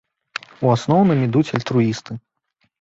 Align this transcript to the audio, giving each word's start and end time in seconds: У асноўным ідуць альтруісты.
У 0.67 0.71
асноўным 0.77 1.23
ідуць 1.27 1.45
альтруісты. 1.61 2.21